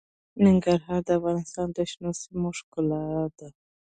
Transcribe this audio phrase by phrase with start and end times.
[0.45, 3.03] ننګرهار د افغانستان د شنو سیمو ښکلا
[3.37, 3.47] ده.